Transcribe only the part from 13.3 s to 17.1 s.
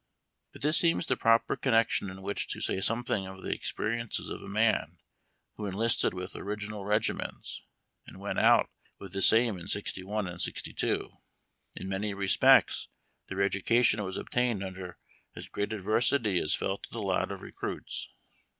education was obtained under as great adversity as fell to the